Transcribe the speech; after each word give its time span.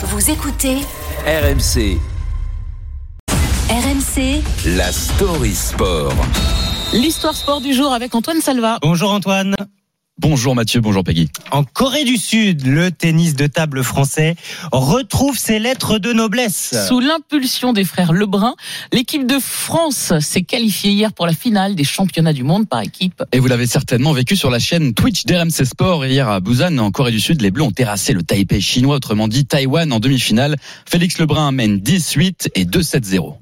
Vous 0.00 0.30
écoutez 0.30 0.76
RMC, 1.26 1.98
RMC 3.68 4.42
la 4.76 4.92
story 4.92 5.52
sport. 5.52 6.14
L'histoire 6.92 7.34
sport 7.34 7.60
du 7.60 7.74
jour 7.74 7.92
avec 7.92 8.14
Antoine 8.14 8.40
Salva. 8.40 8.78
Bonjour 8.80 9.10
Antoine. 9.10 9.56
Bonjour 10.20 10.56
Mathieu, 10.56 10.80
bonjour 10.80 11.04
Peggy. 11.04 11.28
En 11.52 11.62
Corée 11.62 12.02
du 12.02 12.16
Sud, 12.16 12.66
le 12.66 12.90
tennis 12.90 13.36
de 13.36 13.46
table 13.46 13.84
français 13.84 14.34
retrouve 14.72 15.38
ses 15.38 15.60
lettres 15.60 16.00
de 16.00 16.12
noblesse. 16.12 16.74
Sous 16.88 16.98
l'impulsion 16.98 17.72
des 17.72 17.84
frères 17.84 18.12
Lebrun, 18.12 18.56
l'équipe 18.92 19.28
de 19.28 19.38
France 19.38 20.12
s'est 20.18 20.42
qualifiée 20.42 20.90
hier 20.90 21.12
pour 21.12 21.24
la 21.24 21.34
finale 21.34 21.76
des 21.76 21.84
championnats 21.84 22.32
du 22.32 22.42
monde 22.42 22.68
par 22.68 22.82
équipe. 22.82 23.22
Et 23.30 23.38
vous 23.38 23.46
l'avez 23.46 23.68
certainement 23.68 24.12
vécu 24.12 24.34
sur 24.34 24.50
la 24.50 24.58
chaîne 24.58 24.92
Twitch 24.92 25.24
d'RMC 25.24 25.64
Sport. 25.64 26.04
Hier 26.04 26.28
à 26.28 26.40
Busan, 26.40 26.78
en 26.78 26.90
Corée 26.90 27.12
du 27.12 27.20
Sud, 27.20 27.40
les 27.40 27.52
Bleus 27.52 27.62
ont 27.62 27.70
terrassé 27.70 28.12
le 28.12 28.24
Taipei 28.24 28.60
chinois, 28.60 28.96
autrement 28.96 29.28
dit 29.28 29.46
Taïwan 29.46 29.92
en 29.92 30.00
demi-finale. 30.00 30.56
Félix 30.84 31.18
Lebrun 31.18 31.52
mène 31.52 31.78
18 31.78 32.50
et 32.56 32.64
2-7-0. 32.64 33.34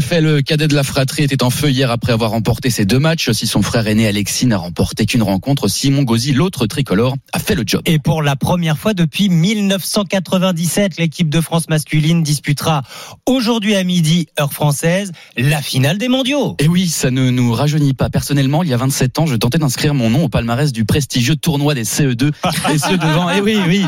Fait, 0.00 0.20
le 0.20 0.40
cadet 0.40 0.68
de 0.68 0.74
la 0.74 0.84
fratrie 0.84 1.24
était 1.24 1.42
en 1.42 1.50
feu 1.50 1.70
hier 1.70 1.90
après 1.90 2.12
avoir 2.12 2.30
remporté 2.30 2.70
ses 2.70 2.86
deux 2.86 2.98
matchs. 2.98 3.30
Si 3.32 3.46
son 3.46 3.60
frère 3.60 3.86
aîné 3.86 4.06
Alexis 4.06 4.46
n'a 4.46 4.56
remporté 4.56 5.04
qu'une 5.04 5.22
rencontre, 5.22 5.68
Simon 5.68 6.02
Gauzy, 6.02 6.32
l'autre 6.32 6.66
tricolore, 6.66 7.16
a 7.32 7.38
fait 7.38 7.54
le 7.54 7.64
job. 7.66 7.82
Et 7.84 7.98
pour 7.98 8.22
la 8.22 8.34
première 8.36 8.78
fois 8.78 8.94
depuis 8.94 9.28
1997, 9.28 10.96
l'équipe 10.96 11.28
de 11.28 11.40
France 11.42 11.68
masculine 11.68 12.22
disputera 12.22 12.82
aujourd'hui 13.26 13.74
à 13.74 13.84
midi, 13.84 14.28
heure 14.40 14.52
française, 14.52 15.12
la 15.36 15.60
finale 15.60 15.98
des 15.98 16.08
mondiaux. 16.08 16.56
Et 16.58 16.68
oui, 16.68 16.88
ça 16.88 17.10
ne 17.10 17.30
nous 17.30 17.52
rajeunit 17.52 17.92
pas. 17.92 18.08
Personnellement, 18.08 18.62
il 18.62 18.70
y 18.70 18.74
a 18.74 18.78
27 18.78 19.18
ans, 19.18 19.26
je 19.26 19.36
tentais 19.36 19.58
d'inscrire 19.58 19.92
mon 19.92 20.08
nom 20.08 20.24
au 20.24 20.28
palmarès 20.28 20.72
du 20.72 20.84
prestigieux 20.84 21.36
tournoi 21.36 21.74
des 21.74 21.84
CE2. 21.84 22.30
Et 22.72 22.78
ceux 22.78 22.96
devant, 22.96 23.28
et 23.28 23.40
oui, 23.40 23.58
oui, 23.66 23.84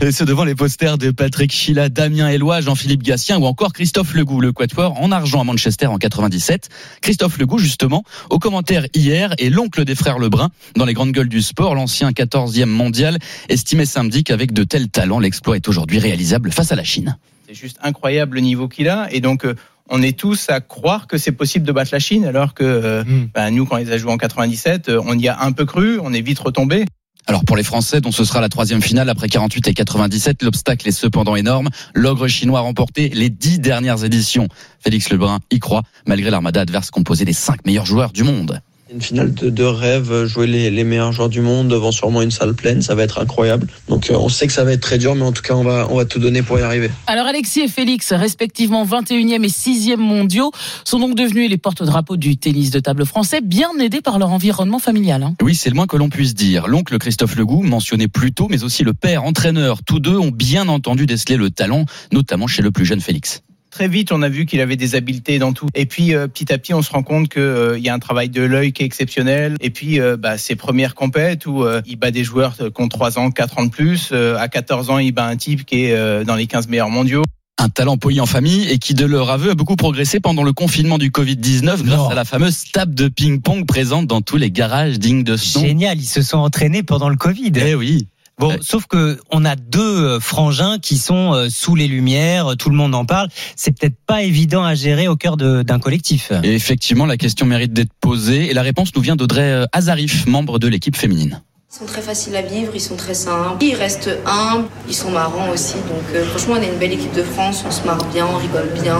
et 0.00 0.10
ceux 0.10 0.24
devant 0.24 0.44
les 0.44 0.54
posters 0.54 0.98
de 0.98 1.10
Patrick 1.10 1.52
Chila, 1.52 1.90
Damien 1.90 2.28
Eloi, 2.28 2.60
Jean-Philippe 2.60 3.02
Gatien 3.02 3.38
ou 3.38 3.44
encore 3.44 3.72
Christophe 3.72 4.14
Legout, 4.14 4.40
le 4.40 4.52
quatuor 4.52 5.00
en 5.00 5.12
argent 5.12 5.43
à 5.44 5.46
Manchester 5.46 5.86
en 5.86 5.98
97. 5.98 6.68
Christophe 7.02 7.38
Legout, 7.38 7.58
justement, 7.58 8.02
au 8.30 8.38
commentaire 8.38 8.86
hier, 8.94 9.34
et 9.38 9.50
l'oncle 9.50 9.84
des 9.84 9.94
frères 9.94 10.18
Lebrun 10.18 10.50
dans 10.76 10.84
les 10.84 10.94
grandes 10.94 11.12
gueules 11.12 11.28
du 11.28 11.42
sport, 11.42 11.74
l'ancien 11.74 12.10
14e 12.10 12.64
mondial, 12.66 13.18
estimait 13.48 13.84
samedi 13.86 14.24
qu'avec 14.24 14.52
de 14.52 14.64
tels 14.64 14.88
talents, 14.88 15.18
l'exploit 15.20 15.56
est 15.56 15.68
aujourd'hui 15.68 15.98
réalisable 15.98 16.50
face 16.50 16.72
à 16.72 16.76
la 16.76 16.84
Chine. 16.84 17.16
C'est 17.46 17.54
juste 17.54 17.78
incroyable 17.82 18.36
le 18.36 18.40
niveau 18.40 18.68
qu'il 18.68 18.88
a. 18.88 19.08
Et 19.12 19.20
donc, 19.20 19.44
euh, 19.44 19.54
on 19.90 20.00
est 20.00 20.18
tous 20.18 20.48
à 20.48 20.60
croire 20.60 21.06
que 21.06 21.18
c'est 21.18 21.32
possible 21.32 21.66
de 21.66 21.72
battre 21.72 21.90
la 21.92 21.98
Chine, 21.98 22.24
alors 22.24 22.54
que 22.54 22.64
euh, 22.64 23.04
Mm. 23.04 23.28
bah, 23.34 23.50
nous, 23.50 23.66
quand 23.66 23.76
ils 23.76 23.92
a 23.92 23.98
joué 23.98 24.10
en 24.10 24.16
97, 24.16 24.88
euh, 24.88 25.00
on 25.04 25.18
y 25.18 25.28
a 25.28 25.42
un 25.42 25.52
peu 25.52 25.66
cru, 25.66 25.98
on 26.02 26.12
est 26.14 26.22
vite 26.22 26.38
retombé. 26.38 26.86
Alors 27.26 27.44
pour 27.44 27.56
les 27.56 27.62
Français, 27.62 28.00
dont 28.00 28.12
ce 28.12 28.24
sera 28.24 28.40
la 28.40 28.50
troisième 28.50 28.82
finale 28.82 29.08
après 29.08 29.28
48 29.28 29.68
et 29.68 29.74
97, 29.74 30.42
l'obstacle 30.42 30.86
est 30.86 30.92
cependant 30.92 31.36
énorme. 31.36 31.70
L'ogre 31.94 32.28
chinois 32.28 32.58
a 32.58 32.62
remporté 32.62 33.08
les 33.08 33.30
dix 33.30 33.58
dernières 33.58 34.04
éditions. 34.04 34.48
Félix 34.80 35.08
Lebrun 35.08 35.40
y 35.50 35.58
croit, 35.58 35.82
malgré 36.06 36.30
l'armada 36.30 36.60
adverse 36.60 36.90
composée 36.90 37.24
des 37.24 37.32
cinq 37.32 37.64
meilleurs 37.64 37.86
joueurs 37.86 38.12
du 38.12 38.24
monde. 38.24 38.60
Une 38.94 39.02
finale 39.02 39.34
de, 39.34 39.50
de 39.50 39.64
rêve, 39.64 40.24
jouer 40.26 40.46
les, 40.46 40.70
les 40.70 40.84
meilleurs 40.84 41.10
joueurs 41.12 41.28
du 41.28 41.40
monde 41.40 41.66
devant 41.66 41.90
sûrement 41.90 42.22
une 42.22 42.30
salle 42.30 42.54
pleine, 42.54 42.80
ça 42.80 42.94
va 42.94 43.02
être 43.02 43.20
incroyable. 43.20 43.66
Donc 43.88 44.08
euh, 44.08 44.14
on 44.14 44.28
sait 44.28 44.46
que 44.46 44.52
ça 44.52 44.62
va 44.62 44.70
être 44.72 44.82
très 44.82 44.98
dur, 44.98 45.16
mais 45.16 45.24
en 45.24 45.32
tout 45.32 45.42
cas 45.42 45.54
on 45.54 45.64
va, 45.64 45.88
on 45.90 45.96
va 45.96 46.04
tout 46.04 46.20
donner 46.20 46.42
pour 46.42 46.60
y 46.60 46.62
arriver. 46.62 46.90
Alors 47.08 47.26
Alexis 47.26 47.62
et 47.62 47.68
Félix, 47.68 48.12
respectivement 48.12 48.86
21e 48.86 49.42
et 49.42 49.48
6e 49.48 49.96
mondiaux, 49.96 50.52
sont 50.84 51.00
donc 51.00 51.16
devenus 51.16 51.50
les 51.50 51.58
porte-drapeaux 51.58 52.16
du 52.16 52.36
tennis 52.36 52.70
de 52.70 52.78
table 52.78 53.04
français, 53.04 53.40
bien 53.40 53.70
aidés 53.80 54.00
par 54.00 54.20
leur 54.20 54.30
environnement 54.30 54.78
familial. 54.78 55.24
hein. 55.24 55.34
Oui, 55.42 55.56
c'est 55.56 55.70
le 55.70 55.74
moins 55.74 55.88
que 55.88 55.96
l'on 55.96 56.08
puisse 56.08 56.34
dire. 56.36 56.68
L'oncle 56.68 56.96
Christophe 56.98 57.34
Legout, 57.34 57.62
mentionné 57.64 58.06
plus 58.06 58.32
tôt, 58.32 58.46
mais 58.48 58.62
aussi 58.62 58.84
le 58.84 58.94
père, 58.94 59.24
entraîneur, 59.24 59.82
tous 59.84 59.98
deux 59.98 60.16
ont 60.16 60.30
bien 60.30 60.68
entendu 60.68 61.06
déceler 61.06 61.36
le 61.36 61.50
talent, 61.50 61.84
notamment 62.12 62.46
chez 62.46 62.62
le 62.62 62.70
plus 62.70 62.84
jeune 62.84 63.00
Félix. 63.00 63.42
Très 63.74 63.88
vite, 63.88 64.12
on 64.12 64.22
a 64.22 64.28
vu 64.28 64.46
qu'il 64.46 64.60
avait 64.60 64.76
des 64.76 64.94
habiletés 64.94 65.40
dans 65.40 65.52
tout. 65.52 65.66
Et 65.74 65.84
puis, 65.84 66.14
euh, 66.14 66.28
petit 66.28 66.52
à 66.52 66.58
petit, 66.58 66.72
on 66.74 66.80
se 66.80 66.92
rend 66.92 67.02
compte 67.02 67.28
qu'il 67.28 67.74
il 67.76 67.82
y 67.82 67.88
a 67.88 67.94
un 67.94 67.98
travail 67.98 68.28
de 68.28 68.40
l'œil 68.40 68.72
qui 68.72 68.84
est 68.84 68.86
exceptionnel. 68.86 69.56
Et 69.60 69.70
puis, 69.70 70.00
euh, 70.00 70.16
bah, 70.16 70.38
ses 70.38 70.54
premières 70.54 70.94
compètes 70.94 71.46
où 71.46 71.64
euh, 71.64 71.82
il 71.84 71.96
bat 71.96 72.12
des 72.12 72.22
joueurs 72.22 72.54
qui 72.56 72.80
ont 72.80 72.86
3 72.86 73.18
ans, 73.18 73.32
4 73.32 73.58
ans 73.58 73.64
de 73.64 73.70
plus. 73.70 74.10
Euh, 74.12 74.36
à 74.38 74.46
14 74.46 74.90
ans, 74.90 74.98
il 74.98 75.10
bat 75.10 75.26
un 75.26 75.34
type 75.34 75.66
qui 75.66 75.86
est 75.86 75.92
euh, 75.92 76.22
dans 76.22 76.36
les 76.36 76.46
15 76.46 76.68
meilleurs 76.68 76.88
mondiaux. 76.88 77.24
Un 77.58 77.68
talent 77.68 77.96
poli 77.96 78.20
en 78.20 78.26
famille 78.26 78.70
et 78.70 78.78
qui, 78.78 78.94
de 78.94 79.06
leur 79.06 79.28
aveu, 79.30 79.50
a 79.50 79.54
beaucoup 79.56 79.74
progressé 79.74 80.20
pendant 80.20 80.44
le 80.44 80.52
confinement 80.52 80.98
du 80.98 81.10
Covid-19 81.10 81.82
grâce 81.82 82.12
à 82.12 82.14
la 82.14 82.24
fameuse 82.24 82.70
table 82.70 82.94
de 82.94 83.08
ping-pong 83.08 83.66
présente 83.66 84.06
dans 84.06 84.20
tous 84.20 84.36
les 84.36 84.52
garages 84.52 85.00
dignes 85.00 85.24
de 85.24 85.36
ce 85.36 85.58
nom. 85.58 85.64
Génial, 85.64 85.98
ils 85.98 86.06
se 86.06 86.22
sont 86.22 86.38
entraînés 86.38 86.84
pendant 86.84 87.08
le 87.08 87.16
Covid. 87.16 87.50
Eh 87.56 87.74
oui. 87.74 88.06
Bon, 88.38 88.56
sauf 88.60 88.86
que 88.86 89.18
on 89.30 89.44
a 89.44 89.54
deux 89.54 89.80
euh, 89.80 90.20
frangins 90.20 90.78
qui 90.80 90.98
sont 90.98 91.32
euh, 91.34 91.48
sous 91.48 91.76
les 91.76 91.86
lumières, 91.86 92.52
euh, 92.52 92.54
tout 92.56 92.68
le 92.68 92.74
monde 92.76 92.94
en 92.94 93.04
parle. 93.04 93.28
C'est 93.54 93.70
peut-être 93.78 93.94
pas 94.06 94.22
évident 94.22 94.64
à 94.64 94.74
gérer 94.74 95.06
au 95.06 95.14
cœur 95.14 95.36
de- 95.36 95.62
d'un 95.62 95.78
collectif. 95.78 96.32
Et 96.42 96.54
effectivement, 96.54 97.06
la 97.06 97.16
question 97.16 97.46
mérite 97.46 97.72
d'être 97.72 97.92
posée 98.00 98.50
et 98.50 98.54
la 98.54 98.62
réponse 98.62 98.90
nous 98.96 99.02
vient 99.02 99.14
d'Audrey 99.16 99.64
Azarif, 99.72 100.26
membre 100.26 100.58
de 100.58 100.66
l'équipe 100.66 100.96
féminine. 100.96 101.42
Ils 101.72 101.78
sont 101.78 101.86
très 101.86 102.02
faciles 102.02 102.36
à 102.36 102.42
vivre, 102.42 102.70
ils 102.74 102.80
sont 102.80 102.96
très 102.96 103.14
simples, 103.14 103.64
ils 103.64 103.74
restent 103.74 104.10
humbles, 104.26 104.66
ils 104.88 104.94
sont 104.94 105.10
marrants 105.10 105.50
aussi. 105.50 105.74
Donc 105.74 106.04
euh, 106.14 106.24
franchement, 106.24 106.54
on 106.58 106.62
est 106.62 106.68
une 106.72 106.78
belle 106.78 106.92
équipe 106.92 107.14
de 107.14 107.22
France, 107.22 107.64
on 107.66 107.70
se 107.70 107.84
marre 107.84 108.04
bien, 108.12 108.26
on 108.26 108.36
rigole 108.36 108.68
bien. 108.82 108.98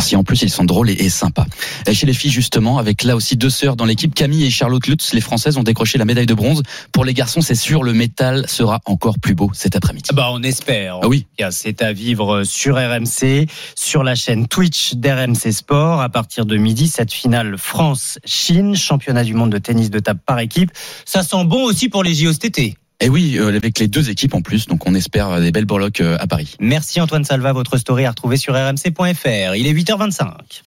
Alors 0.00 0.08
si 0.08 0.16
en 0.16 0.24
plus 0.24 0.40
ils 0.40 0.48
sont 0.48 0.64
drôles 0.64 0.88
et, 0.88 0.94
et 0.94 1.10
sympas. 1.10 1.44
Et 1.86 1.92
chez 1.92 2.06
les 2.06 2.14
filles 2.14 2.30
justement, 2.30 2.78
avec 2.78 3.04
là 3.04 3.16
aussi 3.16 3.36
deux 3.36 3.50
sœurs 3.50 3.76
dans 3.76 3.84
l'équipe, 3.84 4.14
Camille 4.14 4.46
et 4.46 4.50
Charlotte 4.50 4.86
Lutz, 4.86 5.12
les 5.12 5.20
Françaises 5.20 5.58
ont 5.58 5.62
décroché 5.62 5.98
la 5.98 6.06
médaille 6.06 6.24
de 6.24 6.32
bronze. 6.32 6.62
Pour 6.90 7.04
les 7.04 7.12
garçons, 7.12 7.42
c'est 7.42 7.54
sûr, 7.54 7.82
le 7.82 7.92
métal 7.92 8.48
sera 8.48 8.80
encore 8.86 9.18
plus 9.18 9.34
beau 9.34 9.50
cet 9.52 9.76
après-midi. 9.76 10.08
Bah, 10.14 10.30
on 10.32 10.42
espère. 10.42 11.00
Ah 11.02 11.08
oui. 11.08 11.26
C'est 11.50 11.82
à 11.82 11.92
vivre 11.92 12.44
sur 12.44 12.76
RMC, 12.76 13.46
sur 13.76 14.02
la 14.02 14.14
chaîne 14.14 14.48
Twitch 14.48 14.94
d'RMC 14.94 15.52
Sport. 15.52 16.00
À 16.00 16.08
partir 16.08 16.46
de 16.46 16.56
midi, 16.56 16.88
cette 16.88 17.12
finale 17.12 17.58
France-Chine, 17.58 18.76
championnat 18.76 19.22
du 19.22 19.34
monde 19.34 19.50
de 19.50 19.58
tennis 19.58 19.90
de 19.90 19.98
table 19.98 20.20
par 20.24 20.38
équipe. 20.38 20.70
Ça 21.04 21.22
sent 21.22 21.44
bon 21.44 21.64
aussi 21.64 21.90
pour 21.90 22.04
les 22.04 22.14
JO 22.14 22.32
cet 22.32 22.46
été. 22.46 22.74
Et 23.02 23.08
oui, 23.08 23.38
euh, 23.38 23.48
avec 23.48 23.78
les 23.78 23.88
deux 23.88 24.10
équipes 24.10 24.34
en 24.34 24.42
plus, 24.42 24.66
donc 24.66 24.86
on 24.86 24.94
espère 24.94 25.30
euh, 25.30 25.40
des 25.40 25.52
belles 25.52 25.64
borloques 25.64 26.02
euh, 26.02 26.18
à 26.20 26.26
Paris. 26.26 26.56
Merci 26.60 27.00
Antoine 27.00 27.24
Salva, 27.24 27.52
votre 27.52 27.78
story 27.78 28.04
à 28.04 28.10
retrouver 28.10 28.36
sur 28.36 28.54
rmc.fr. 28.54 29.54
Il 29.56 29.66
est 29.66 29.72
8h25. 29.72 30.32